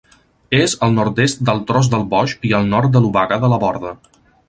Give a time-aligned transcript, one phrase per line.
[0.59, 3.97] És al nord-est del Tros del Boix i al nord de l'Obaga de la Borda.